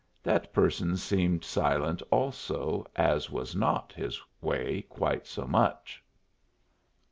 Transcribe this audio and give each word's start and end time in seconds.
That 0.23 0.51
person 0.51 0.97
seemed 0.97 1.43
silent 1.43 2.01
also, 2.09 2.87
as 2.95 3.29
was 3.29 3.55
not 3.55 3.93
his 3.93 4.19
way 4.41 4.81
quite 4.89 5.27
so 5.27 5.45
much. 5.45 6.03